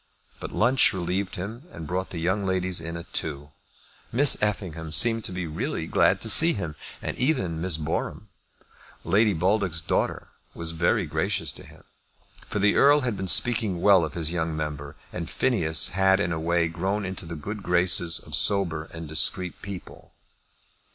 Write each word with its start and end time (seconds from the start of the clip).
But 0.39 0.51
lunch 0.51 0.93
relieved 0.93 1.35
him, 1.35 1.65
and 1.71 1.85
brought 1.85 2.09
the 2.09 2.17
young 2.17 2.43
ladies 2.43 2.81
in 2.81 2.97
at 2.97 3.13
two. 3.13 3.51
Miss 4.11 4.35
Effingham 4.41 4.91
seemed 4.91 5.23
to 5.25 5.31
be 5.31 5.45
really 5.45 5.85
glad 5.85 6.21
to 6.21 6.29
see 6.31 6.53
him, 6.53 6.75
and 7.03 7.15
even 7.19 7.61
Miss 7.61 7.77
Boreham, 7.77 8.27
Lady 9.03 9.33
Baldock's 9.33 9.79
daughter, 9.79 10.29
was 10.55 10.71
very 10.71 11.05
gracious 11.05 11.51
to 11.51 11.63
him. 11.63 11.83
For 12.47 12.57
the 12.57 12.73
Earl 12.77 13.01
had 13.01 13.15
been 13.15 13.27
speaking 13.27 13.79
well 13.79 14.03
of 14.03 14.15
his 14.15 14.31
young 14.31 14.57
member, 14.57 14.95
and 15.13 15.29
Phineas 15.29 15.89
had 15.89 16.19
in 16.19 16.31
a 16.31 16.39
way 16.39 16.67
grown 16.67 17.05
into 17.05 17.27
the 17.27 17.35
good 17.35 17.61
graces 17.61 18.17
of 18.17 18.33
sober 18.33 18.85
and 18.85 19.07
discreet 19.07 19.61
people. 19.61 20.13